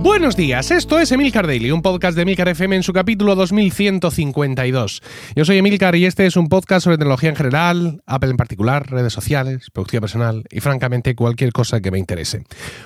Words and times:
Buenos 0.00 0.36
días, 0.36 0.70
esto 0.70 1.00
es 1.00 1.10
Emilcar 1.10 1.48
Daily, 1.48 1.72
un 1.72 1.82
podcast 1.82 2.14
de 2.14 2.22
Emilcar 2.22 2.46
FM 2.46 2.76
en 2.76 2.82
su 2.84 2.92
capítulo 2.92 3.34
2152. 3.34 5.02
Yo 5.34 5.44
soy 5.44 5.58
Emilcar 5.58 5.96
y 5.96 6.06
este 6.06 6.24
es 6.24 6.36
un 6.36 6.46
podcast 6.46 6.84
sobre 6.84 6.98
tecnología 6.98 7.30
en 7.30 7.36
general, 7.36 8.00
Apple 8.06 8.30
en 8.30 8.36
particular, 8.36 8.88
redes 8.88 9.12
sociales, 9.12 9.70
productividad 9.72 10.02
personal 10.02 10.44
y 10.50 10.60
francamente 10.60 11.16
cualquier 11.16 11.52
cosa 11.52 11.80
que 11.80 11.90
me 11.90 11.98
interese. 11.98 12.44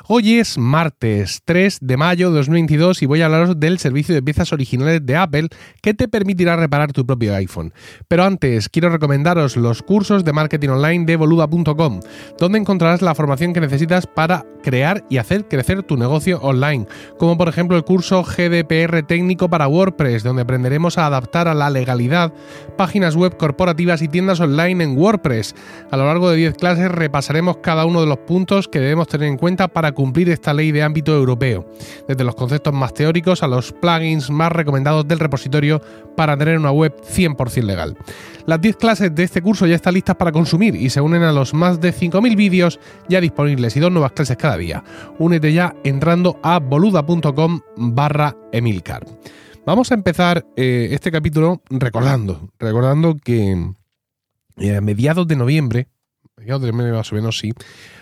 Hoy 0.08 0.38
es 0.38 0.56
martes 0.56 1.42
3 1.44 1.80
de 1.82 1.96
mayo 1.98 2.30
de 2.30 2.38
2022 2.38 3.02
y 3.02 3.06
voy 3.06 3.20
a 3.20 3.26
hablaros 3.26 3.60
del 3.60 3.78
servicio 3.78 4.14
de 4.14 4.22
piezas 4.22 4.50
originales 4.54 5.04
de 5.04 5.16
Apple 5.16 5.48
que 5.82 5.92
te 5.92 6.08
permitirá 6.08 6.56
reparar 6.56 6.92
tu 6.92 7.04
propio 7.04 7.34
iPhone. 7.34 7.74
Pero 8.08 8.24
antes, 8.24 8.70
quiero 8.70 8.88
recomendaros 8.88 9.58
los 9.58 9.82
cursos 9.82 10.24
de 10.24 10.32
marketing 10.32 10.70
online 10.70 11.04
de 11.04 11.16
boluda.com, 11.16 12.00
donde 12.38 12.58
encontrarás 12.58 13.02
la 13.02 13.14
formación 13.14 13.52
que 13.52 13.60
necesitas 13.60 14.06
para 14.06 14.46
crear 14.62 15.04
y 15.10 15.18
hacer 15.18 15.46
crecer 15.46 15.82
tu 15.82 15.98
negocio 15.98 16.40
online 16.40 16.86
como 17.18 17.36
por 17.36 17.48
ejemplo 17.48 17.76
el 17.76 17.84
curso 17.84 18.22
GDPR 18.22 19.02
técnico 19.02 19.48
para 19.48 19.68
WordPress, 19.68 20.22
donde 20.22 20.42
aprenderemos 20.42 20.98
a 20.98 21.06
adaptar 21.06 21.48
a 21.48 21.54
la 21.54 21.70
legalidad 21.70 22.32
páginas 22.76 23.16
web 23.16 23.36
corporativas 23.36 24.02
y 24.02 24.08
tiendas 24.08 24.40
online 24.40 24.84
en 24.84 24.96
WordPress. 24.96 25.54
A 25.90 25.96
lo 25.96 26.06
largo 26.06 26.30
de 26.30 26.36
10 26.36 26.54
clases 26.54 26.90
repasaremos 26.90 27.58
cada 27.58 27.84
uno 27.84 28.00
de 28.00 28.06
los 28.06 28.18
puntos 28.18 28.68
que 28.68 28.80
debemos 28.80 29.08
tener 29.08 29.28
en 29.28 29.36
cuenta 29.36 29.68
para 29.68 29.92
cumplir 29.92 30.30
esta 30.30 30.54
ley 30.54 30.72
de 30.72 30.82
ámbito 30.82 31.14
europeo, 31.14 31.66
desde 32.08 32.24
los 32.24 32.34
conceptos 32.34 32.72
más 32.72 32.94
teóricos 32.94 33.42
a 33.42 33.48
los 33.48 33.72
plugins 33.72 34.30
más 34.30 34.52
recomendados 34.52 35.06
del 35.06 35.18
repositorio 35.18 35.80
para 36.16 36.36
tener 36.36 36.58
una 36.58 36.72
web 36.72 36.94
100% 37.02 37.62
legal. 37.62 37.96
Las 38.46 38.60
10 38.60 38.76
clases 38.76 39.14
de 39.14 39.22
este 39.22 39.42
curso 39.42 39.66
ya 39.66 39.76
están 39.76 39.94
listas 39.94 40.16
para 40.16 40.32
consumir 40.32 40.74
y 40.74 40.90
se 40.90 41.00
unen 41.00 41.22
a 41.22 41.32
los 41.32 41.54
más 41.54 41.80
de 41.80 41.94
5.000 41.94 42.36
vídeos 42.36 42.80
ya 43.08 43.20
disponibles 43.20 43.76
y 43.76 43.80
dos 43.80 43.92
nuevas 43.92 44.12
clases 44.12 44.36
cada 44.36 44.56
día. 44.56 44.82
Únete 45.18 45.52
ya 45.52 45.74
entrando 45.84 46.38
a 46.42 46.58
boluda.com 46.58 47.60
barra 47.76 48.36
emilcar. 48.52 49.04
Vamos 49.64 49.92
a 49.92 49.94
empezar 49.94 50.44
eh, 50.56 50.88
este 50.90 51.12
capítulo 51.12 51.62
recordando, 51.70 52.50
recordando 52.58 53.16
que 53.16 53.74
eh, 54.56 54.76
a 54.76 54.80
mediados 54.80 55.26
de 55.28 55.36
noviembre, 55.36 55.88
mediados 56.36 56.62
de 56.62 56.72
más 56.72 57.12
o 57.12 57.14
menos 57.14 57.38
sí, 57.38 57.52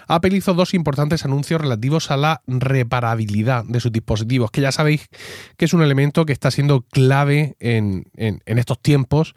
Apple 0.07 0.37
hizo 0.37 0.55
dos 0.55 0.75
importantes 0.75 1.25
anuncios 1.25 1.61
relativos 1.61 2.11
a 2.11 2.17
la 2.17 2.43
reparabilidad 2.47 3.65
de 3.65 3.81
sus 3.81 3.93
dispositivos, 3.93 4.51
que 4.51 4.61
ya 4.61 4.73
sabéis 4.73 5.09
que 5.57 5.65
es 5.65 5.73
un 5.73 5.83
elemento 5.83 6.27
que 6.27 6.33
está 6.33 6.51
siendo 6.51 6.83
clave 6.83 7.57
en, 7.61 8.05
estos 8.47 8.81
tiempos 8.81 9.35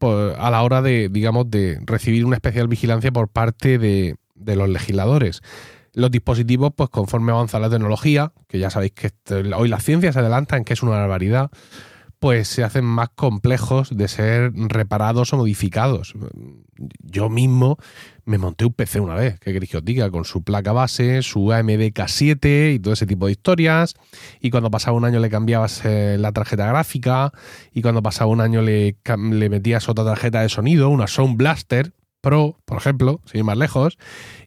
a 0.00 0.50
la 0.50 0.62
hora 0.62 0.82
de, 0.82 1.08
digamos, 1.08 1.50
de 1.50 1.78
recibir 1.84 2.24
una 2.24 2.36
especial 2.36 2.68
vigilancia 2.68 3.12
por 3.12 3.28
parte 3.28 3.78
de, 3.78 4.16
los 4.34 4.68
legisladores. 4.68 5.42
Los 5.92 6.10
dispositivos, 6.10 6.72
pues 6.76 6.90
conforme 6.90 7.32
avanza 7.32 7.58
la 7.58 7.70
tecnología, 7.70 8.32
que 8.48 8.58
ya 8.58 8.70
sabéis 8.70 8.92
que 8.92 9.10
hoy 9.56 9.68
la 9.68 9.80
ciencia 9.80 10.12
se 10.12 10.18
adelanta 10.18 10.56
en 10.56 10.64
que 10.64 10.74
es 10.74 10.82
una 10.82 10.92
barbaridad, 10.92 11.50
pues 12.18 12.48
se 12.48 12.64
hacen 12.64 12.84
más 12.84 13.10
complejos 13.14 13.96
de 13.96 14.08
ser 14.08 14.52
reparados 14.54 15.32
o 15.32 15.36
modificados. 15.36 16.14
Yo 17.00 17.28
mismo 17.28 17.78
me 18.24 18.38
monté 18.38 18.64
un 18.64 18.72
PC 18.72 19.00
una 19.00 19.14
vez, 19.14 19.38
que 19.38 19.52
queréis 19.52 19.70
que 19.70 19.76
os 19.78 19.84
diga, 19.84 20.10
con 20.10 20.24
su 20.24 20.42
placa 20.42 20.72
base, 20.72 21.22
su 21.22 21.52
AMD 21.52 21.92
K7 21.92 22.74
y 22.74 22.78
todo 22.78 22.94
ese 22.94 23.06
tipo 23.06 23.26
de 23.26 23.32
historias. 23.32 23.94
Y 24.40 24.50
cuando 24.50 24.70
pasaba 24.70 24.96
un 24.96 25.04
año 25.04 25.20
le 25.20 25.30
cambiabas 25.30 25.84
eh, 25.84 26.16
la 26.18 26.32
tarjeta 26.32 26.66
gráfica. 26.66 27.32
Y 27.72 27.82
cuando 27.82 28.02
pasaba 28.02 28.30
un 28.30 28.40
año 28.40 28.62
le 28.62 28.96
metías 29.50 29.88
otra 29.88 30.04
tarjeta 30.04 30.42
de 30.42 30.48
sonido, 30.48 30.88
una 30.88 31.06
Sound 31.06 31.36
Blaster, 31.36 31.92
Pro, 32.26 32.56
por 32.64 32.78
ejemplo, 32.78 33.20
sin 33.24 33.38
ir 33.38 33.44
más 33.44 33.56
lejos, 33.56 33.98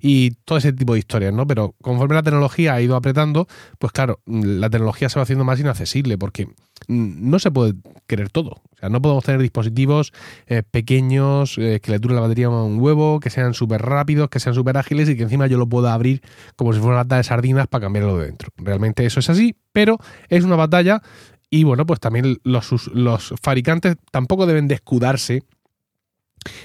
y 0.01 0.31
todo 0.43 0.57
ese 0.57 0.73
tipo 0.73 0.91
de 0.91 0.99
historias, 0.99 1.33
¿no? 1.33 1.47
Pero 1.47 1.75
conforme 1.81 2.13
la 2.13 2.23
tecnología 2.23 2.73
ha 2.73 2.81
ido 2.81 2.97
apretando, 2.97 3.47
pues 3.77 3.93
claro, 3.93 4.19
la 4.25 4.69
tecnología 4.69 5.07
se 5.07 5.17
va 5.17 5.23
haciendo 5.23 5.45
más 5.45 5.61
inaccesible 5.61 6.17
porque 6.17 6.49
no 6.89 7.39
se 7.39 7.51
puede 7.51 7.75
querer 8.05 8.31
todo. 8.31 8.49
O 8.49 8.77
sea, 8.77 8.89
no 8.89 9.01
podemos 9.01 9.23
tener 9.23 9.41
dispositivos 9.41 10.11
eh, 10.47 10.61
pequeños 10.69 11.57
eh, 11.57 11.79
que 11.81 11.91
le 11.91 11.99
dure 11.99 12.15
la 12.15 12.19
batería 12.19 12.49
un 12.49 12.81
huevo, 12.81 13.21
que 13.21 13.29
sean 13.29 13.53
súper 13.53 13.81
rápidos, 13.81 14.27
que 14.27 14.41
sean 14.41 14.55
súper 14.55 14.75
ágiles 14.75 15.07
y 15.07 15.15
que 15.15 15.23
encima 15.23 15.47
yo 15.47 15.57
lo 15.57 15.69
pueda 15.69 15.93
abrir 15.93 16.21
como 16.57 16.73
si 16.73 16.79
fuera 16.79 16.95
una 16.95 17.03
lata 17.03 17.15
de 17.15 17.23
sardinas 17.23 17.67
para 17.67 17.83
cambiarlo 17.83 18.17
de 18.17 18.25
dentro. 18.25 18.49
Realmente 18.57 19.05
eso 19.05 19.21
es 19.21 19.29
así, 19.29 19.55
pero 19.71 19.99
es 20.27 20.43
una 20.43 20.57
batalla 20.57 21.01
y 21.49 21.63
bueno, 21.63 21.85
pues 21.85 22.01
también 22.01 22.39
los, 22.43 22.87
los 22.93 23.33
fabricantes 23.41 23.95
tampoco 24.11 24.45
deben 24.47 24.67
de 24.67 24.75
escudarse 24.75 25.43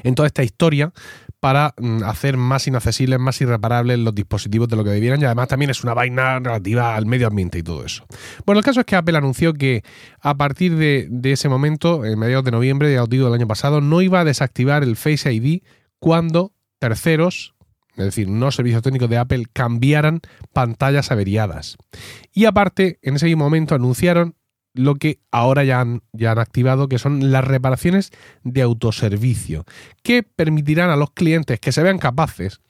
en 0.03 0.15
toda 0.15 0.27
esta 0.27 0.43
historia 0.43 0.93
para 1.45 1.75
mm, 1.77 2.05
hacer 2.05 2.39
más 2.39 2.67
inaccesibles, 2.67 3.19
más 3.19 3.39
irreparables 3.43 3.99
los 3.99 4.15
dispositivos 4.15 4.67
de 4.67 4.77
lo 4.77 4.85
que 4.85 4.89
debieran 4.89 5.21
y 5.21 5.27
además 5.27 5.49
también 5.49 5.71
es 5.71 5.85
una 5.85 5.93
vaina 5.93 6.39
relativa 6.39 6.97
al 6.97 7.05
medio 7.05 7.27
ambiente 7.27 7.59
y 7.59 7.63
todo 7.63 7.85
eso. 7.85 8.07
Bueno, 8.47 8.61
el 8.61 8.65
caso 8.65 8.81
es 8.81 8.87
que 8.87 8.97
Apple 8.97 9.19
anunció 9.19 9.53
que 9.53 9.83
a 10.21 10.35
partir 10.39 10.77
de, 10.77 11.11
ese 11.25 11.51
momento, 11.51 12.07
en 12.07 12.19
mediados 12.19 12.47
de 12.47 12.51
noviembre, 12.51 12.91
ya 12.95 13.03
os 13.03 13.11
del 13.11 13.35
año 13.35 13.47
pasado, 13.47 13.83
no 13.83 14.01
iba 14.01 14.21
a 14.21 14.25
desactivar 14.25 14.83
el 14.83 14.97
Face 14.97 15.31
ID 15.31 15.63
cuando 15.99 16.55
terceros, 16.79 17.55
es 17.97 18.07
decir, 18.07 18.27
no 18.27 18.51
servicios 18.51 18.83
técnicos 18.83 19.11
de 19.11 19.19
Apple, 19.19 19.45
cambiaran 19.53 20.23
pantallas 20.55 21.13
averiadas. 21.13 21.77
Y 22.33 22.47
aparte, 22.47 22.99
en 23.03 23.17
ese 23.17 23.27
mismo 23.27 23.45
momento 23.45 23.75
anunciaron 23.75 24.35
lo 24.75 24.97
que 24.97 25.21
ahora 25.31 25.65
ya 25.65 25.81
han, 25.81 26.03
ya 26.13 26.33
han 26.33 26.39
activado, 26.39 26.89
que 26.89 26.99
son 26.99 27.33
las 27.33 27.45
reparaciones 27.45 28.11
de 28.43 28.63
autoservicio, 28.63 29.65
que 30.03 30.23
permitirán 30.23 30.91
a 30.91 30.97
los 30.97 31.13
clientes 31.13 31.61
que 31.61 31.73
se 31.73 31.83
vean 31.83 31.99
capaces 31.99 32.61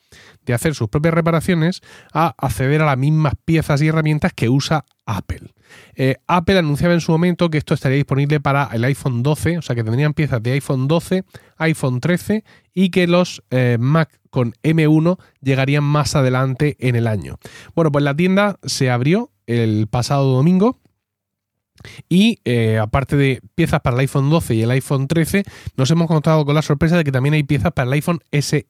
de 0.45 0.55
hacer 0.55 0.75
sus 0.75 0.89
propias 0.89 1.15
reparaciones 1.15 1.81
a 2.13 2.35
acceder 2.39 2.83
a 2.83 2.87
las 2.87 2.99
mismas 2.99 3.35
piezas 3.45 3.83
y 3.83 3.89
herramientas 3.89 4.33
que 4.33 4.49
usa 4.49 4.85
Apple. 5.07 5.53
Eh, 5.97 6.17
Apple 6.27 6.59
anunciaba 6.59 6.95
en 6.95 7.01
su 7.01 7.13
momento 7.13 7.51
que 7.51 7.59
esto 7.59 7.75
estaría 7.75 7.97
disponible 7.97 8.41
para 8.41 8.69
el 8.73 8.85
iPhone 8.85 9.23
12, 9.23 9.59
o 9.59 9.63
sea 9.63 9.75
que 9.75 9.83
tendrían 9.83 10.15
piezas 10.15 10.43
de 10.43 10.53
iPhone 10.53 10.87
12, 10.87 11.25
iPhone 11.59 12.01
13 12.01 12.45
y 12.75 12.91
que 12.91 13.07
los 13.07 13.43
eh, 13.51 13.77
Mac 13.81 14.21
con 14.31 14.53
M1 14.63 15.19
llegarían 15.41 15.85
más 15.85 16.15
adelante 16.15 16.77
en 16.79 16.97
el 16.97 17.07
año. 17.07 17.39
Bueno, 17.75 17.91
pues 17.91 18.05
la 18.05 18.15
tienda 18.15 18.59
se 18.63 18.91
abrió 18.91 19.31
el 19.47 19.89
pasado 19.89 20.33
domingo 20.33 20.79
y 22.09 22.41
eh, 22.45 22.79
aparte 22.79 23.17
de 23.17 23.41
piezas 23.55 23.81
para 23.81 23.95
el 23.95 24.01
iPhone 24.01 24.31
12 24.31 24.55
y 24.55 24.63
el 24.63 24.71
iPhone 24.71 25.09
13, 25.09 25.45
nos 25.77 25.91
hemos 25.91 26.05
encontrado 26.05 26.45
con 26.45 26.55
la 26.55 26.63
sorpresa 26.63 26.97
de 26.97 27.05
que 27.05 27.13
también 27.13 27.35
hay 27.35 27.43
piezas 27.43 27.73
para 27.73 27.87
el 27.87 27.93
iPhone 27.95 28.21
SE. 28.33 28.67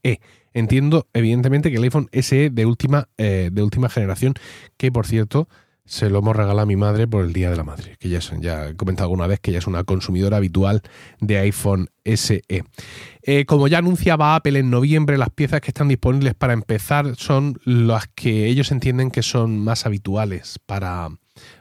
Entiendo, 0.52 1.08
evidentemente, 1.12 1.70
que 1.70 1.76
el 1.76 1.82
iPhone 1.82 2.08
SE 2.12 2.50
de 2.50 2.66
última, 2.66 3.08
eh, 3.18 3.50
de 3.52 3.62
última 3.62 3.88
generación, 3.88 4.34
que 4.76 4.92
por 4.92 5.06
cierto, 5.06 5.48
se 5.86 6.08
lo 6.08 6.20
hemos 6.20 6.34
regalado 6.34 6.60
a 6.62 6.66
mi 6.66 6.76
madre 6.76 7.06
por 7.06 7.24
el 7.24 7.32
Día 7.32 7.50
de 7.50 7.56
la 7.56 7.64
Madre, 7.64 7.96
que 7.98 8.08
ya, 8.08 8.20
ya 8.40 8.68
he 8.68 8.76
comentado 8.76 9.04
alguna 9.04 9.26
vez 9.26 9.40
que 9.40 9.50
ella 9.50 9.58
es 9.58 9.66
una 9.66 9.84
consumidora 9.84 10.38
habitual 10.38 10.82
de 11.20 11.38
iPhone 11.38 11.90
SE. 12.04 12.42
Eh, 13.22 13.44
como 13.44 13.68
ya 13.68 13.78
anunciaba 13.78 14.34
Apple 14.34 14.58
en 14.58 14.70
noviembre, 14.70 15.18
las 15.18 15.30
piezas 15.30 15.60
que 15.60 15.68
están 15.68 15.88
disponibles 15.88 16.34
para 16.34 16.54
empezar 16.54 17.16
son 17.16 17.58
las 17.64 18.06
que 18.08 18.46
ellos 18.46 18.72
entienden 18.72 19.10
que 19.10 19.22
son 19.22 19.58
más 19.58 19.84
habituales 19.84 20.58
para, 20.64 21.10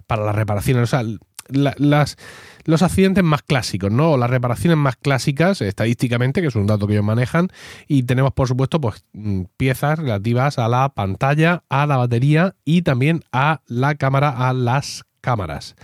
para 0.08 0.24
las 0.24 0.36
reparaciones. 0.36 0.84
O 0.84 0.88
sea, 0.88 1.04
las, 1.50 2.18
los 2.66 2.82
accidentes 2.82 3.24
más 3.24 3.42
clásicos, 3.44 3.92
¿no? 3.92 4.12
O 4.12 4.18
las 4.18 4.30
reparaciones 4.30 4.78
más 4.78 4.96
clásicas, 4.96 5.62
estadísticamente, 5.62 6.42
que 6.42 6.48
es 6.48 6.56
un 6.56 6.68
dato 6.68 6.88
que 6.88 6.94
ellos 6.94 7.06
manejan. 7.06 7.50
Y 7.88 8.04
tenemos, 8.04 8.34
por 8.34 8.48
supuesto, 8.48 8.80
pues 8.80 9.04
mm, 9.14 9.44
piezas 9.58 10.00
relativas 10.00 10.60
a 10.60 10.68
la 10.68 10.90
pantalla, 10.90 11.64
a 11.70 11.86
la 11.86 11.98
batería 11.98 12.56
y 12.66 12.82
también 12.84 13.24
a 13.32 13.62
la 13.68 13.96
cámara, 13.96 14.30
a 14.30 14.54
las 14.54 15.04
cámaras. 15.22 15.76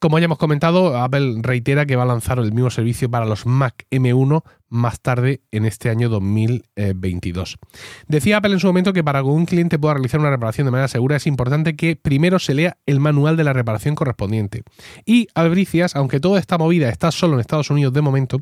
Como 0.00 0.20
ya 0.20 0.26
hemos 0.26 0.38
comentado, 0.38 0.96
Apple 0.96 1.40
reitera 1.42 1.84
que 1.84 1.96
va 1.96 2.04
a 2.04 2.06
lanzar 2.06 2.38
el 2.38 2.52
mismo 2.52 2.70
servicio 2.70 3.10
para 3.10 3.26
los 3.26 3.46
Mac 3.46 3.84
M1 3.90 4.44
más 4.68 5.00
tarde 5.00 5.40
en 5.50 5.64
este 5.64 5.90
año 5.90 6.08
2022. 6.08 7.58
Decía 8.06 8.36
Apple 8.36 8.52
en 8.52 8.60
su 8.60 8.68
momento 8.68 8.92
que 8.92 9.02
para 9.02 9.22
que 9.22 9.26
un 9.26 9.44
cliente 9.44 9.76
pueda 9.76 9.94
realizar 9.94 10.20
una 10.20 10.30
reparación 10.30 10.66
de 10.66 10.70
manera 10.70 10.86
segura 10.86 11.16
es 11.16 11.26
importante 11.26 11.74
que 11.74 11.96
primero 11.96 12.38
se 12.38 12.54
lea 12.54 12.76
el 12.86 13.00
manual 13.00 13.36
de 13.36 13.42
la 13.42 13.52
reparación 13.52 13.96
correspondiente. 13.96 14.62
Y 15.04 15.26
Albricias, 15.34 15.96
aunque 15.96 16.20
toda 16.20 16.38
esta 16.38 16.58
movida 16.58 16.90
está 16.90 17.10
solo 17.10 17.34
en 17.34 17.40
Estados 17.40 17.70
Unidos 17.70 17.92
de 17.92 18.00
momento, 18.00 18.40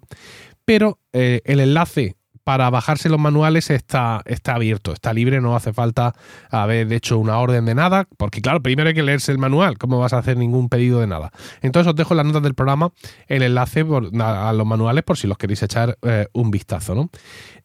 pero 0.67 0.99
eh, 1.15 1.41
el 1.47 1.61
enlace 1.61 2.17
para 2.47 2.71
bajarse 2.71 3.09
los 3.09 3.19
manuales 3.19 3.71
está, 3.71 4.23
está 4.25 4.55
abierto, 4.55 4.93
está 4.93 5.13
libre, 5.13 5.41
no 5.41 5.57
hace 5.57 5.73
falta 5.73 6.15
haber 6.49 6.93
hecho 6.93 7.19
una 7.19 7.41
orden 7.41 7.65
de 7.65 7.75
nada, 7.75 8.07
porque 8.17 8.41
claro, 8.41 8.63
primero 8.63 8.87
hay 8.87 8.95
que 8.95 9.03
leerse 9.03 9.33
el 9.33 9.39
manual, 9.39 9.79
¿cómo 9.79 9.99
vas 9.99 10.13
a 10.13 10.19
hacer 10.19 10.37
ningún 10.37 10.69
pedido 10.69 11.01
de 11.01 11.09
nada? 11.09 11.33
Entonces 11.61 11.91
os 11.91 11.97
dejo 11.97 12.15
en 12.15 12.19
las 12.19 12.27
notas 12.27 12.45
del 12.45 12.55
programa 12.55 12.93
el 13.27 13.43
enlace 13.43 13.81
a, 14.21 14.53
los 14.53 14.65
manuales 14.65 15.03
por 15.03 15.17
si 15.17 15.27
los 15.27 15.37
queréis 15.39 15.61
echar 15.65 15.99
eh, 16.03 16.29
un 16.35 16.53
vistazo, 16.53 16.95
¿no? 16.95 17.11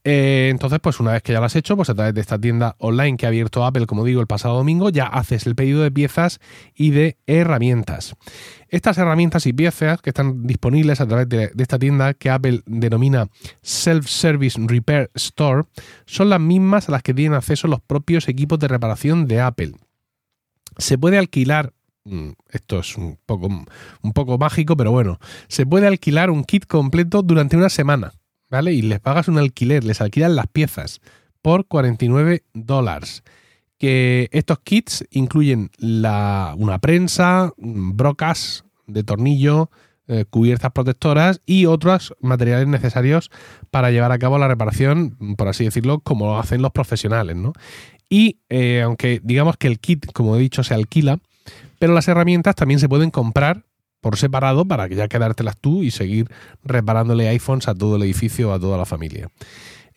Eh, 0.03 0.48
entonces, 0.50 0.80
pues 0.80 1.00
una 1.00 1.12
vez 1.12 1.21
que 1.21 1.31
ya 1.31 1.39
lo 1.39 1.45
has 1.45 1.56
hecho, 1.56 1.75
pues 1.75 1.89
a 1.89 1.95
través 1.95 2.13
de 2.15 2.21
esta 2.21 2.39
tienda 2.39 2.75
online 2.80 3.18
que 3.18 3.27
ha 3.27 3.30
abierto 3.30 3.63
Apple, 3.63 3.86
como 3.86 4.03
digo, 4.03 4.19
el 4.19 4.27
pasado 4.27 4.56
domingo, 4.56 4.89
ya 4.89 5.06
haces 5.06 5.45
el 5.45 5.56
pedido 5.56 5.83
de 5.83 5.92
piezas 5.92 6.39
y 6.74 6.89
de 6.89 7.18
herramientas. 7.27 8.15
Estas 8.69 8.98
herramientas 8.98 9.45
y 9.45 9.53
piezas 9.53 10.01
que 10.01 10.09
están 10.09 10.48
disponibles 10.48 11.01
a 11.01 11.07
través 11.07 11.30
de, 11.30 11.51
esta 11.56 11.77
tienda 11.77 12.15
que 12.15 12.31
Apple 12.31 12.62
denomina 12.65 13.27
Self-Service 13.62 14.59
Repair 14.65 15.12
Store 15.13 15.63
son 16.06 16.30
las 16.30 16.39
mismas 16.39 16.89
a 16.89 16.94
las 16.94 17.04
que 17.04 17.13
tienen 17.13 17.38
acceso 17.38 17.68
los 17.68 17.81
propios 17.81 18.27
equipos 18.27 18.57
de 18.57 18.69
reparación 18.69 19.27
de 19.27 19.42
Apple. 19.42 19.74
Se 20.77 20.97
puede 20.97 21.19
alquilar 21.19 21.74
mm, 22.06 22.30
esto 22.50 22.80
es 22.80 22.97
un 22.97 23.19
poco, 23.25 23.47
un 23.47 24.13
poco 24.13 24.39
mágico, 24.39 24.75
pero 24.75 24.92
bueno, 24.92 25.19
se 25.47 25.68
puede 25.68 25.86
alquilar 25.86 26.31
un 26.31 26.44
kit 26.44 26.65
completo 26.65 27.21
durante 27.21 27.56
una 27.56 27.69
semana, 27.69 28.13
¿vale? 28.51 28.74
Y 28.74 28.83
les 28.83 29.00
pagas 29.00 29.27
un 29.27 29.39
alquiler, 29.39 29.83
les 29.83 30.01
alquilan 30.01 30.36
las 30.36 30.45
piezas 30.48 31.01
por 31.42 31.65
49 31.65 32.44
dólares. 32.53 33.24
Que 33.80 34.30
estos 34.31 34.59
kits 34.59 35.06
incluyen 35.09 35.71
la, 35.77 36.53
una 36.57 36.77
prensa, 36.77 37.51
brocas 37.57 38.65
de 38.86 39.03
tornillo, 39.03 39.71
eh, 40.07 40.25
cubiertas 40.30 40.71
protectoras 40.71 41.42
y 41.45 41.65
otros 41.65 42.13
materiales 42.19 42.68
necesarios 42.68 43.31
para 43.71 43.89
llevar 43.89 44.12
a 44.12 44.19
cabo 44.19 44.38
la 44.38 44.48
reparación, 44.48 45.18
por 45.38 45.47
así 45.47 45.63
decirlo, 45.63 46.00
como 46.01 46.25
lo 46.25 46.38
hacen 46.38 46.62
los 46.62 46.71
profesionales, 46.71 47.38
¿no? 47.38 47.54
Y 48.09 48.39
eh, 48.50 48.81
aunque 48.81 49.21
digamos 49.24 49.56
que 49.57 49.68
el 49.68 49.80
kit, 49.80 50.12
como 50.12 50.36
he 50.36 50.39
dicho, 50.39 50.63
se 50.63 50.74
alquila, 50.74 51.19
pero 51.80 51.94
las 51.94 52.07
herramientas 52.07 52.56
también 52.56 52.80
se 52.80 52.89
pueden 52.89 53.09
comprar 53.09 53.63
por 54.01 54.18
separado 54.18 54.65
para 54.65 54.89
que 54.89 54.95
ya 54.95 55.07
quedártelas 55.07 55.57
tú 55.57 55.83
y 55.83 55.92
seguir 55.92 56.27
reparándole 56.63 57.30
iPhones 57.30 57.68
a 57.68 57.75
todo 57.75 57.95
el 57.95 58.03
edificio 58.03 58.53
a 58.53 58.59
toda 58.59 58.77
la 58.77 58.86
familia. 58.86 59.30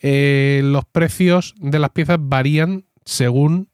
Eh, 0.00 0.60
los 0.64 0.84
precios 0.84 1.54
de 1.58 1.78
las 1.78 1.90
piezas 1.90 2.18
varían 2.20 2.84
según 3.04 3.70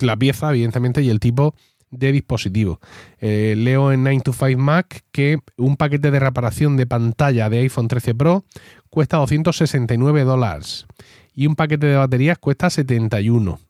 la 0.00 0.16
pieza, 0.16 0.50
evidentemente, 0.50 1.02
y 1.02 1.08
el 1.08 1.20
tipo 1.20 1.54
de 1.90 2.10
dispositivo. 2.10 2.80
Eh, 3.20 3.54
leo 3.56 3.92
en 3.92 4.02
9 4.02 4.22
to 4.24 4.32
5 4.32 4.58
Mac 4.58 5.04
que 5.12 5.38
un 5.56 5.76
paquete 5.76 6.10
de 6.10 6.18
reparación 6.18 6.76
de 6.76 6.86
pantalla 6.86 7.48
de 7.48 7.60
iPhone 7.60 7.86
13 7.86 8.14
Pro 8.14 8.44
cuesta 8.90 9.18
269 9.18 10.24
dólares 10.24 10.86
y 11.34 11.46
un 11.46 11.54
paquete 11.54 11.86
de 11.86 11.96
baterías 11.96 12.38
cuesta 12.38 12.70
71. 12.70 13.60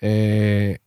Eh, 0.00 0.78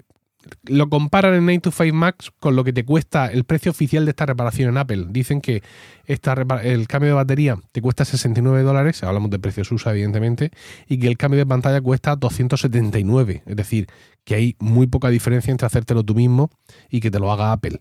lo 0.64 0.90
comparan 0.90 1.34
en 1.34 1.46
9 1.46 1.60
to 1.60 1.72
5 1.72 1.96
Max 1.96 2.32
con 2.40 2.56
lo 2.56 2.64
que 2.64 2.74
te 2.74 2.84
cuesta 2.84 3.28
el 3.28 3.44
precio 3.44 3.72
oficial 3.72 4.06
de 4.06 4.12
esta 4.12 4.26
reparación 4.26 4.70
en 4.70 4.78
Apple. 4.78 5.06
Dicen 5.10 5.42
que 5.42 5.64
esta 6.06 6.34
el 6.64 6.88
cambio 6.88 7.10
de 7.10 7.16
batería 7.16 7.58
te 7.72 7.82
cuesta 7.82 8.06
69 8.06 8.64
dólares, 8.64 9.04
hablamos 9.04 9.30
de 9.30 9.40
precios 9.40 9.72
USA 9.72 9.92
evidentemente, 9.92 10.52
y 10.88 11.00
que 11.00 11.08
el 11.08 11.18
cambio 11.18 11.40
de 11.40 11.46
pantalla 11.46 11.82
cuesta 11.82 12.16
279. 12.16 13.44
Es 13.46 13.56
decir, 13.56 13.88
que 14.24 14.36
hay 14.36 14.56
muy 14.60 14.88
poca 14.88 15.10
diferencia 15.10 15.52
entre 15.52 15.68
hacértelo 15.68 16.04
tú 16.04 16.16
mismo 16.16 16.50
y 16.90 17.00
que 17.00 17.12
te 17.12 17.20
lo 17.20 17.32
haga 17.32 17.52
Apple. 17.52 17.80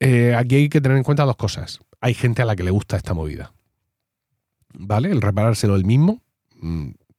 Eh, 0.00 0.34
aquí 0.34 0.56
hay 0.56 0.68
que 0.68 0.80
tener 0.80 0.96
en 0.96 1.04
cuenta 1.04 1.24
dos 1.24 1.36
cosas. 1.36 1.80
Hay 2.00 2.14
gente 2.14 2.42
a 2.42 2.44
la 2.44 2.54
que 2.54 2.62
le 2.62 2.70
gusta 2.70 2.96
esta 2.96 3.14
movida. 3.14 3.52
¿Vale? 4.74 5.10
El 5.10 5.22
reparárselo 5.22 5.74
el 5.74 5.84
mismo. 5.84 6.22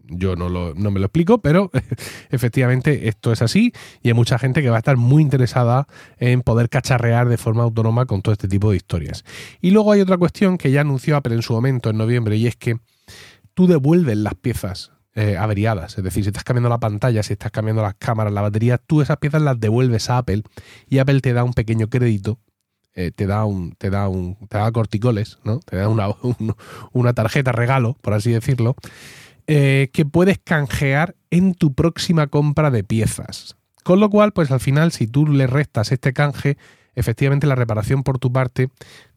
Yo 0.09 0.35
no, 0.35 0.49
no, 0.49 0.91
me 0.91 0.99
lo 0.99 1.05
explico, 1.05 1.39
pero 1.39 1.71
efectivamente 2.29 3.07
esto 3.07 3.31
es 3.31 3.41
así 3.41 3.71
y 4.01 4.09
hay 4.09 4.13
mucha 4.13 4.39
gente 4.39 4.61
que 4.61 4.69
va 4.69 4.77
a 4.77 4.79
estar 4.79 4.97
muy 4.97 5.21
interesada 5.21 5.87
en 6.17 6.41
poder 6.41 6.69
cacharrear 6.69 7.29
de 7.29 7.37
forma 7.37 7.63
autónoma 7.63 8.05
con 8.05 8.21
todo 8.21 8.33
este 8.33 8.47
tipo 8.47 8.71
de 8.71 8.77
historias. 8.77 9.23
Y 9.61 9.71
luego 9.71 9.91
hay 9.91 10.01
otra 10.01 10.17
cuestión 10.17 10.57
que 10.57 10.71
ya 10.71 10.81
anunció 10.81 11.15
Apple 11.15 11.35
en 11.35 11.41
su 11.41 11.53
momento, 11.53 11.89
en 11.89 11.97
noviembre, 11.97 12.35
y 12.37 12.47
es 12.47 12.55
que 12.55 12.79
tú 13.53 13.67
devuelves 13.67 14.17
las 14.17 14.35
piezas 14.35 14.91
eh, 15.15 15.37
averiadas. 15.37 15.97
Es 15.97 16.03
decir, 16.03 16.23
si 16.23 16.29
estás 16.29 16.43
cambiando 16.43 16.69
la 16.69 16.79
pantalla, 16.79 17.23
si 17.23 17.33
estás 17.33 17.51
cambiando 17.51 17.81
las 17.81 17.95
cámaras, 17.95 18.33
la 18.33 18.41
batería, 18.41 18.77
tú 18.77 19.01
esas 19.01 19.17
piezas 19.17 19.41
las 19.41 19.59
devuelves 19.59 20.09
a 20.09 20.19
Apple 20.19 20.43
y 20.87 20.97
Apple 20.99 21.21
te 21.21 21.33
da 21.33 21.43
un 21.43 21.53
pequeño 21.53 21.89
crédito 21.89 22.39
eh, 22.95 23.11
te 23.11 23.27
da 23.27 23.45
un, 23.45 23.75
te 23.77 23.89
da 23.89 24.09
un, 24.09 24.35
te 24.49 24.57
da 24.57 24.71
corticoles, 24.71 25.37
¿no? 25.43 25.59
Te 25.59 25.77
da 25.77 25.87
una, 25.87 26.09
una 26.91 27.13
tarjeta 27.13 27.51
regalo, 27.51 27.95
por 28.01 28.13
así 28.13 28.31
decirlo, 28.31 28.75
eh, 29.51 29.89
que 29.91 30.05
puedes 30.05 30.37
canjear 30.37 31.15
en 31.31 31.55
tu 31.55 31.73
próxima 31.73 32.27
compra 32.27 32.69
de 32.69 32.83
piezas. 32.83 33.55
Con 33.83 33.99
lo 33.99 34.11
cual, 34.11 34.31
pues 34.31 34.51
al 34.51 34.59
final, 34.59 34.91
si 34.91 35.07
tú 35.07 35.25
le 35.25 35.47
restas 35.47 35.91
este 35.91 36.13
canje, 36.13 36.55
efectivamente 36.93 37.47
la 37.47 37.55
reparación 37.55 38.03
por 38.03 38.19
tu 38.19 38.31
parte 38.31 38.69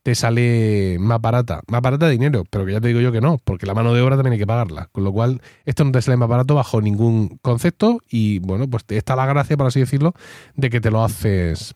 te 0.02 0.14
sale 0.14 0.96
más 0.99 1.20
barata. 1.20 1.61
Más 1.69 1.82
barata 1.82 2.06
de 2.06 2.12
dinero, 2.12 2.44
pero 2.49 2.64
que 2.64 2.73
ya 2.73 2.81
te 2.81 2.88
digo 2.88 3.00
yo 3.00 3.12
que 3.12 3.20
no, 3.20 3.37
porque 3.44 3.67
la 3.67 3.75
mano 3.75 3.93
de 3.93 4.00
obra 4.00 4.17
también 4.17 4.32
hay 4.32 4.38
que 4.38 4.46
pagarla. 4.46 4.88
Con 4.90 5.05
lo 5.05 5.12
cual, 5.12 5.43
esto 5.67 5.84
no 5.84 5.93
te 5.93 6.00
sale 6.00 6.17
más 6.17 6.31
barato 6.31 6.55
bajo 6.55 6.81
ningún 6.81 7.38
concepto 7.43 7.99
y 8.08 8.38
bueno, 8.38 8.67
pues 8.70 8.85
está 8.88 9.14
la 9.14 9.26
gracia, 9.26 9.58
por 9.58 9.67
así 9.67 9.81
decirlo, 9.81 10.14
de 10.55 10.70
que 10.70 10.81
te 10.81 10.90
lo 10.90 11.05
haces, 11.05 11.75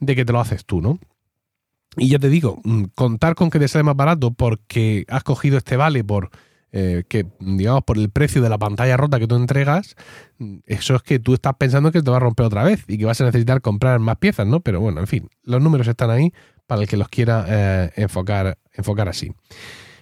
de 0.00 0.16
que 0.16 0.24
te 0.24 0.32
lo 0.32 0.40
haces 0.40 0.64
tú, 0.64 0.80
¿no? 0.80 0.98
Y 1.96 2.08
ya 2.08 2.18
te 2.18 2.28
digo, 2.28 2.60
mm, 2.64 2.86
contar 2.96 3.36
con 3.36 3.50
que 3.50 3.60
te 3.60 3.68
sale 3.68 3.84
más 3.84 3.94
barato 3.94 4.32
porque 4.32 5.04
has 5.06 5.22
cogido 5.22 5.58
este 5.58 5.76
vale 5.76 6.02
por 6.02 6.30
eh, 6.76 7.04
que, 7.06 7.24
digamos, 7.38 7.84
por 7.84 7.98
el 7.98 8.10
precio 8.10 8.42
de 8.42 8.48
la 8.48 8.58
pantalla 8.58 8.96
rota 8.96 9.20
que 9.20 9.28
tú 9.28 9.36
entregas, 9.36 9.94
eso 10.66 10.96
es 10.96 11.02
que 11.02 11.20
tú 11.20 11.34
estás 11.34 11.54
pensando 11.56 11.92
que 11.92 12.02
te 12.02 12.10
va 12.10 12.16
a 12.16 12.20
romper 12.20 12.46
otra 12.46 12.64
vez 12.64 12.82
y 12.88 12.98
que 12.98 13.04
vas 13.04 13.20
a 13.20 13.24
necesitar 13.24 13.60
comprar 13.60 14.00
más 14.00 14.16
piezas, 14.16 14.44
¿no? 14.48 14.58
Pero 14.58 14.80
bueno, 14.80 14.98
en 14.98 15.06
fin, 15.06 15.30
los 15.44 15.62
números 15.62 15.86
están 15.86 16.10
ahí 16.10 16.32
para 16.66 16.82
el 16.82 16.88
que 16.88 16.96
los 16.96 17.08
quiera 17.08 17.46
eh, 17.48 17.92
enfocar, 17.94 18.58
enfocar 18.72 19.08
así. 19.08 19.30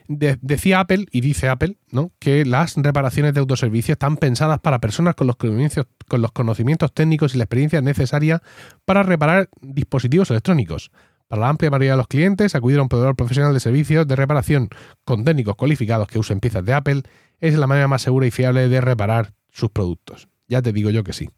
decía 0.08 0.80
Apple, 0.80 1.04
y 1.10 1.20
dice 1.20 1.50
Apple, 1.50 1.76
¿no? 1.90 2.10
que 2.18 2.46
las 2.46 2.74
reparaciones 2.76 3.34
de 3.34 3.40
autoservicio 3.40 3.92
están 3.92 4.16
pensadas 4.16 4.58
para 4.60 4.80
personas 4.80 5.14
con 5.14 5.26
los, 5.26 5.36
con 5.36 6.22
los 6.22 6.32
conocimientos 6.32 6.94
técnicos 6.94 7.34
y 7.34 7.38
la 7.38 7.44
experiencia 7.44 7.82
necesaria 7.82 8.40
para 8.86 9.02
reparar 9.02 9.50
dispositivos 9.60 10.30
electrónicos 10.30 10.90
para 11.32 11.40
la 11.40 11.48
amplia 11.48 11.70
mayoría 11.70 11.92
de 11.92 11.96
los 11.96 12.08
clientes, 12.08 12.54
acudir 12.54 12.78
a 12.78 12.82
un 12.82 12.90
proveedor 12.90 13.16
profesional 13.16 13.54
de 13.54 13.60
servicios 13.60 14.06
de 14.06 14.16
reparación 14.16 14.68
con 15.02 15.24
técnicos 15.24 15.56
cualificados 15.56 16.06
que 16.06 16.18
usen 16.18 16.40
piezas 16.40 16.62
de 16.62 16.74
Apple 16.74 17.04
es 17.40 17.54
la 17.56 17.66
manera 17.66 17.88
más 17.88 18.02
segura 18.02 18.26
y 18.26 18.30
fiable 18.30 18.68
de 18.68 18.82
reparar 18.82 19.32
sus 19.50 19.70
productos. 19.70 20.28
Ya 20.46 20.60
te 20.60 20.74
digo 20.74 20.90
yo 20.90 21.02
que 21.04 21.14
sí. 21.14 21.30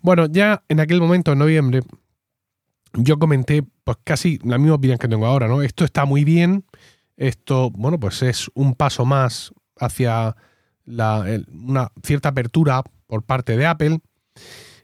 Bueno, 0.00 0.24
ya 0.24 0.62
en 0.70 0.80
aquel 0.80 1.02
momento, 1.02 1.32
en 1.32 1.38
noviembre, 1.40 1.82
yo 2.94 3.18
comenté 3.18 3.62
pues 3.84 3.98
casi 4.04 4.38
la 4.42 4.56
misma 4.56 4.76
opinión 4.76 4.96
que 4.96 5.06
tengo 5.06 5.26
ahora, 5.26 5.48
¿no? 5.48 5.60
Esto 5.60 5.84
está 5.84 6.06
muy 6.06 6.24
bien, 6.24 6.64
esto, 7.18 7.68
bueno, 7.72 8.00
pues 8.00 8.22
es 8.22 8.50
un 8.54 8.74
paso 8.74 9.04
más 9.04 9.52
hacia 9.78 10.34
una 10.86 11.92
cierta 12.02 12.30
apertura 12.30 12.82
por 13.06 13.22
parte 13.22 13.58
de 13.58 13.66
Apple. 13.66 13.98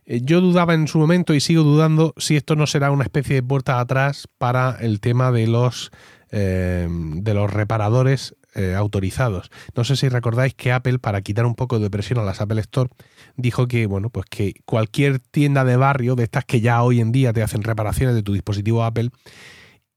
Eh, 0.07 0.21
yo 0.23 0.41
dudaba 0.41 0.75
en 0.75 0.89
su 0.89 0.99
momento 0.99 1.35
y 1.35 1.41
sigo 1.41 1.63
dudando 1.63 2.15
si 2.17 2.37
esto 2.37 2.57
no 2.57 2.67
será 2.67 2.91
una 2.91 3.05
especie 3.05 3.37
de 3.37 3.43
puerta 3.43 3.81
atrás 3.81 4.29
para 4.39 4.77
el 4.81 5.01
tema 5.01 5.31
de 5.31 5.47
los, 5.47 5.91
eh, 6.31 6.89
de 6.91 7.35
los 7.35 7.53
reparadores 7.53 8.35
eh, 8.55 8.75
autorizados. 8.75 9.51
No 9.75 9.83
sé 9.83 9.97
si 9.97 10.11
recordáis 10.11 10.55
que 10.55 10.73
Apple, 10.73 10.99
para 10.99 11.23
quitar 11.23 11.47
un 11.47 11.55
poco 11.55 11.79
de 11.79 11.89
presión 11.89 12.19
a 12.19 12.23
las 12.23 12.43
Apple 12.43 12.61
Store, 12.61 12.91
dijo 13.37 13.67
que, 13.67 13.87
bueno, 13.87 14.11
pues 14.11 14.27
que 14.29 14.55
cualquier 14.67 15.21
tienda 15.21 15.65
de 15.65 15.77
barrio, 15.77 16.17
de 16.17 16.25
estas 16.25 16.45
que 16.45 16.61
ya 16.61 16.83
hoy 16.83 17.01
en 17.01 17.13
día 17.13 17.33
te 17.33 17.43
hacen 17.43 17.63
reparaciones 17.63 18.15
de 18.15 18.23
tu 18.23 18.35
dispositivo 18.35 18.85
Apple, 18.85 19.09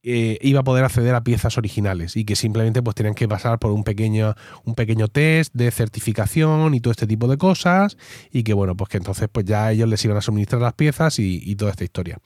eh, 0.08 0.38
iba 0.42 0.60
a 0.60 0.64
poder 0.64 0.86
acceder 0.86 1.16
a 1.16 1.24
piezas 1.24 1.58
originales 1.58 2.16
y 2.16 2.26
que 2.26 2.36
simplemente 2.36 2.84
pues 2.84 2.94
tenían 2.94 3.16
que 3.16 3.28
pasar 3.28 3.58
por 3.58 3.72
un 3.72 3.84
pequeño, 3.84 4.36
un 4.64 4.76
pequeño 4.76 5.08
test 5.08 5.52
de 5.56 5.72
certificación 5.72 6.76
y 6.76 6.80
todo 6.80 6.92
este 6.92 7.08
tipo 7.08 7.28
de 7.28 7.40
cosas 7.40 7.98
y 8.32 8.44
que 8.44 8.54
bueno, 8.54 8.78
pues 8.78 8.90
que 8.90 8.98
entonces 8.98 9.28
pues 9.32 9.48
ya 9.48 9.72
ellos 9.72 9.90
les 9.90 10.06
iban 10.06 10.18
a 10.18 10.22
suministrar 10.22 10.62
las 10.62 10.74
piezas 10.74 11.18
y, 11.18 11.56
toda 11.56 11.72
esta 11.72 11.86
historia. 11.86 12.20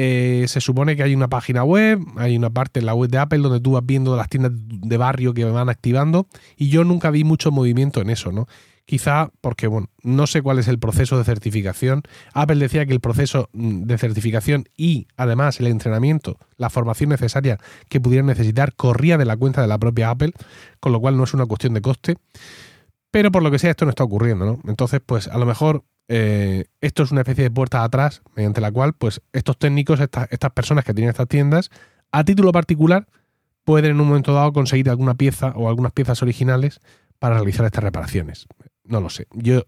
Eh, 0.00 0.44
se 0.46 0.60
supone 0.60 0.94
que 0.94 1.02
hay 1.02 1.12
una 1.12 1.26
página 1.26 1.64
web, 1.64 1.98
hay 2.18 2.36
una 2.36 2.50
parte 2.50 2.78
en 2.78 2.86
la 2.86 2.94
web 2.94 3.10
de 3.10 3.18
Apple 3.18 3.40
donde 3.40 3.58
tú 3.58 3.72
vas 3.72 3.84
viendo 3.84 4.16
las 4.16 4.28
tiendas 4.28 4.52
de 4.54 4.96
barrio 4.96 5.34
que 5.34 5.44
van 5.44 5.68
activando 5.68 6.28
y 6.56 6.68
yo 6.68 6.84
nunca 6.84 7.10
vi 7.10 7.24
mucho 7.24 7.50
movimiento 7.50 8.00
en 8.00 8.10
eso, 8.10 8.30
¿no? 8.30 8.46
Quizá 8.84 9.32
porque, 9.40 9.66
bueno, 9.66 9.88
no 10.04 10.28
sé 10.28 10.40
cuál 10.40 10.60
es 10.60 10.68
el 10.68 10.78
proceso 10.78 11.18
de 11.18 11.24
certificación. 11.24 12.02
Apple 12.32 12.60
decía 12.60 12.86
que 12.86 12.92
el 12.92 13.00
proceso 13.00 13.50
mm, 13.52 13.86
de 13.86 13.98
certificación 13.98 14.68
y 14.76 15.08
además 15.16 15.58
el 15.58 15.66
entrenamiento, 15.66 16.38
la 16.58 16.70
formación 16.70 17.10
necesaria 17.10 17.58
que 17.88 18.00
pudieran 18.00 18.26
necesitar, 18.26 18.74
corría 18.76 19.18
de 19.18 19.24
la 19.24 19.36
cuenta 19.36 19.62
de 19.62 19.66
la 19.66 19.78
propia 19.78 20.10
Apple, 20.10 20.30
con 20.78 20.92
lo 20.92 21.00
cual 21.00 21.16
no 21.16 21.24
es 21.24 21.34
una 21.34 21.46
cuestión 21.46 21.74
de 21.74 21.80
coste. 21.80 22.14
Pero 23.10 23.32
por 23.32 23.42
lo 23.42 23.50
que 23.50 23.58
sea, 23.58 23.70
esto 23.70 23.84
no 23.84 23.90
está 23.90 24.04
ocurriendo, 24.04 24.44
¿no? 24.44 24.60
Entonces, 24.66 25.00
pues 25.04 25.28
a 25.28 25.38
lo 25.38 25.46
mejor 25.46 25.84
eh, 26.08 26.66
esto 26.80 27.02
es 27.02 27.10
una 27.10 27.22
especie 27.22 27.44
de 27.44 27.50
puerta 27.50 27.82
atrás, 27.82 28.22
mediante 28.34 28.60
la 28.60 28.70
cual, 28.70 28.92
pues 28.92 29.22
estos 29.32 29.58
técnicos, 29.58 30.00
estas, 30.00 30.28
personas 30.52 30.84
que 30.84 30.94
tienen 30.94 31.10
estas 31.10 31.28
tiendas, 31.28 31.70
a 32.12 32.24
título 32.24 32.52
particular, 32.52 33.06
pueden 33.64 33.92
en 33.92 34.00
un 34.00 34.08
momento 34.08 34.32
dado 34.34 34.52
conseguir 34.52 34.88
alguna 34.90 35.14
pieza 35.14 35.52
o 35.56 35.68
algunas 35.68 35.92
piezas 35.92 36.22
originales 36.22 36.80
para 37.18 37.36
realizar 37.36 37.66
estas 37.66 37.84
reparaciones 37.84 38.46
no 38.88 39.00
lo 39.00 39.10
sé. 39.10 39.26
Yo 39.32 39.62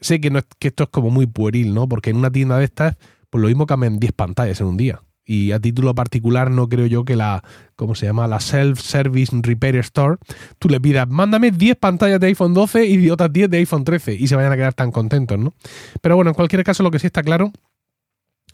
sé 0.00 0.20
que, 0.20 0.30
no 0.30 0.38
es, 0.38 0.46
que 0.58 0.68
esto 0.68 0.84
es 0.84 0.90
como 0.90 1.10
muy 1.10 1.26
pueril, 1.26 1.74
¿no? 1.74 1.88
Porque 1.88 2.10
en 2.10 2.16
una 2.16 2.30
tienda 2.30 2.58
de 2.58 2.64
estas, 2.64 2.96
pues 3.28 3.42
lo 3.42 3.48
mismo 3.48 3.66
cambian 3.66 3.98
10 3.98 4.12
pantallas 4.12 4.60
en 4.60 4.68
un 4.68 4.76
día. 4.76 5.02
Y 5.28 5.50
a 5.50 5.58
título 5.58 5.92
particular 5.94 6.52
no 6.52 6.68
creo 6.68 6.86
yo 6.86 7.04
que 7.04 7.16
la, 7.16 7.42
¿cómo 7.74 7.96
se 7.96 8.06
llama? 8.06 8.28
La 8.28 8.38
Self-Service 8.38 9.36
Repair 9.42 9.76
Store, 9.76 10.18
tú 10.60 10.68
le 10.68 10.80
pidas, 10.80 11.08
mándame 11.08 11.50
10 11.50 11.76
pantallas 11.76 12.20
de 12.20 12.28
iPhone 12.28 12.54
12 12.54 12.86
y 12.86 13.10
otras 13.10 13.32
10 13.32 13.50
de 13.50 13.58
iPhone 13.58 13.82
13 13.82 14.14
y 14.14 14.28
se 14.28 14.36
vayan 14.36 14.52
a 14.52 14.56
quedar 14.56 14.74
tan 14.74 14.92
contentos, 14.92 15.36
¿no? 15.38 15.54
Pero 16.00 16.14
bueno, 16.14 16.30
en 16.30 16.34
cualquier 16.34 16.62
caso 16.62 16.84
lo 16.84 16.92
que 16.92 17.00
sí 17.00 17.08
está 17.08 17.24
claro 17.24 17.50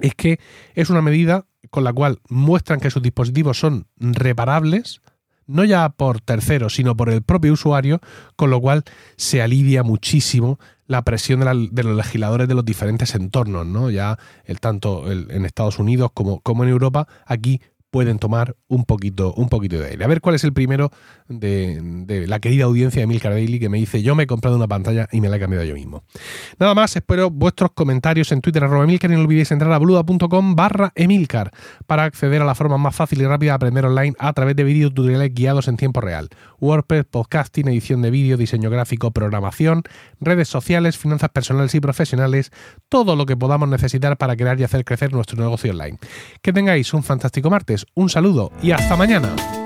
es 0.00 0.14
que 0.14 0.40
es 0.74 0.88
una 0.88 1.02
medida 1.02 1.44
con 1.70 1.84
la 1.84 1.92
cual 1.92 2.20
muestran 2.28 2.80
que 2.80 2.90
sus 2.90 3.02
dispositivos 3.02 3.58
son 3.58 3.86
reparables, 3.96 5.00
no 5.46 5.64
ya 5.64 5.88
por 5.90 6.20
terceros, 6.20 6.74
sino 6.74 6.96
por 6.96 7.10
el 7.10 7.22
propio 7.22 7.52
usuario, 7.52 8.00
con 8.36 8.50
lo 8.50 8.60
cual 8.60 8.84
se 9.16 9.42
alivia 9.42 9.82
muchísimo 9.82 10.58
la 10.86 11.02
presión 11.02 11.40
de, 11.40 11.82
los 11.82 11.96
legisladores 11.96 12.48
de 12.48 12.54
los 12.54 12.64
diferentes 12.64 13.14
entornos, 13.14 13.66
¿no? 13.66 13.90
Ya 13.90 14.18
el 14.44 14.60
tanto 14.60 15.10
en 15.10 15.44
Estados 15.44 15.78
Unidos 15.78 16.10
como, 16.12 16.40
como 16.40 16.64
en 16.64 16.70
Europa, 16.70 17.08
aquí 17.24 17.60
pueden 17.92 18.18
tomar 18.18 18.56
un 18.68 18.84
poquito, 18.84 19.34
un 19.34 19.50
poquito 19.50 19.78
de 19.78 19.90
aire. 19.90 20.04
A 20.04 20.08
ver 20.08 20.22
cuál 20.22 20.34
es 20.34 20.44
el 20.44 20.54
primero 20.54 20.90
de, 21.28 22.24
la 22.26 22.40
querida 22.40 22.64
audiencia 22.64 23.00
de 23.00 23.04
Emilcar 23.04 23.32
Daily 23.32 23.60
que 23.60 23.68
me 23.68 23.76
dice 23.76 24.02
yo 24.02 24.14
me 24.14 24.22
he 24.22 24.26
comprado 24.26 24.56
una 24.56 24.66
pantalla 24.66 25.08
y 25.12 25.20
me 25.20 25.28
la 25.28 25.36
he 25.36 25.38
cambiado 25.38 25.62
yo 25.62 25.74
mismo. 25.74 26.02
Nada 26.58 26.74
más, 26.74 26.96
espero 26.96 27.28
vuestros 27.28 27.72
comentarios 27.74 28.32
en 28.32 28.40
Twitter 28.40 28.64
arroba 28.64 28.84
Emilcar 28.84 29.10
y 29.10 29.14
no 29.14 29.20
olvidéis 29.20 29.52
entrar 29.52 29.70
a 29.72 29.78
bluda.com 29.78 30.56
barra 30.56 30.90
Emilcar 30.94 31.52
para 31.86 32.04
acceder 32.04 32.40
a 32.40 32.46
la 32.46 32.54
forma 32.54 32.78
más 32.78 32.96
fácil 32.96 33.20
y 33.20 33.26
rápida 33.26 33.52
de 33.52 33.56
aprender 33.56 33.84
online 33.84 34.14
a 34.18 34.32
través 34.32 34.56
de 34.56 34.64
vídeos 34.64 34.94
tutoriales 34.94 35.34
guiados 35.34 35.68
en 35.68 35.76
tiempo 35.76 36.00
real. 36.00 36.30
WordPress, 36.60 37.04
podcasting, 37.04 37.68
edición 37.68 38.00
de 38.00 38.10
vídeo, 38.10 38.38
diseño 38.38 38.70
gráfico, 38.70 39.10
programación, 39.10 39.82
redes 40.18 40.48
sociales, 40.48 40.96
finanzas 40.96 41.28
personales 41.28 41.74
y 41.74 41.80
profesionales, 41.80 42.52
todo 42.88 43.16
lo 43.16 43.26
que 43.26 43.36
podamos 43.36 43.68
necesitar 43.68 44.16
para 44.16 44.34
crear 44.34 44.58
y 44.58 44.64
hacer 44.64 44.82
crecer 44.86 45.12
nuestro 45.12 45.38
negocio 45.42 45.72
online. 45.72 45.98
Que 46.40 46.54
tengáis 46.54 46.94
un 46.94 47.02
fantástico 47.02 47.50
martes 47.50 47.81
un 47.94 48.08
saludo 48.08 48.50
y 48.62 48.72
hasta 48.72 48.96
mañana. 48.96 49.61